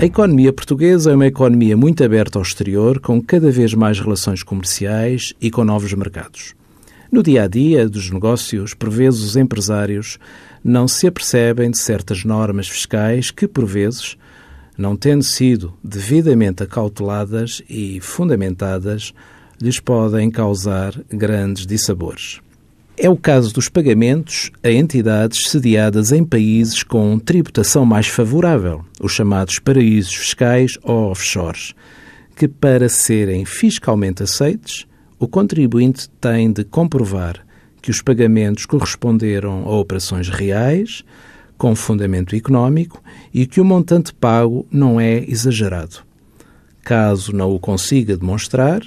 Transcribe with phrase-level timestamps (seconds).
[0.00, 4.42] A economia portuguesa é uma economia muito aberta ao exterior, com cada vez mais relações
[4.42, 6.54] comerciais e com novos mercados.
[7.12, 10.18] No dia a dia dos negócios, por vezes os empresários
[10.64, 14.16] não se apercebem de certas normas fiscais que, por vezes,
[14.74, 19.12] não tendo sido devidamente acauteladas e fundamentadas,
[19.60, 22.40] lhes podem causar grandes dissabores.
[23.02, 29.12] É o caso dos pagamentos a entidades sediadas em países com tributação mais favorável, os
[29.12, 31.72] chamados paraísos fiscais ou offshores,
[32.36, 34.86] que, para serem fiscalmente aceites,
[35.18, 37.42] o contribuinte tem de comprovar
[37.80, 41.02] que os pagamentos corresponderam a operações reais,
[41.56, 46.04] com fundamento económico e que o montante pago não é exagerado.
[46.82, 48.82] Caso não o consiga demonstrar,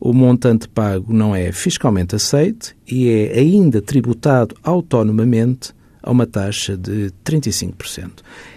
[0.00, 6.76] o montante pago não é fiscalmente aceite e é ainda tributado autonomamente a uma taxa
[6.76, 8.10] de 35%.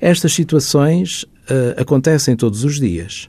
[0.00, 3.28] Estas situações uh, acontecem todos os dias.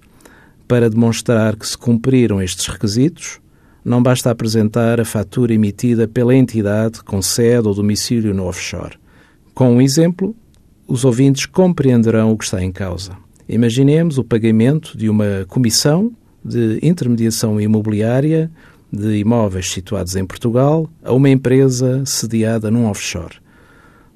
[0.68, 3.40] Para demonstrar que se cumpriram estes requisitos,
[3.84, 8.98] não basta apresentar a fatura emitida pela entidade com sede ou domicílio no offshore.
[9.54, 10.36] Com um exemplo,
[10.88, 13.18] os ouvintes compreenderão o que está em causa.
[13.50, 16.12] Imaginemos o pagamento de uma comissão
[16.44, 18.52] de intermediação imobiliária
[18.92, 23.36] de imóveis situados em Portugal a uma empresa sediada num offshore.